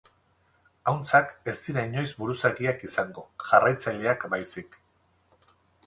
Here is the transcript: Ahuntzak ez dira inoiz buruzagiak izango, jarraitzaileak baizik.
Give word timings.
Ahuntzak 0.91 1.33
ez 1.53 1.55
dira 1.67 1.83
inoiz 1.91 2.07
buruzagiak 2.23 2.83
izango, 2.91 3.29
jarraitzaileak 3.51 4.29
baizik. 4.37 4.85